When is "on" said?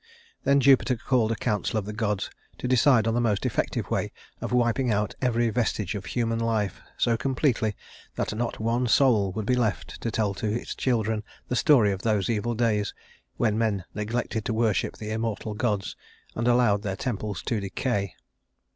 3.07-3.13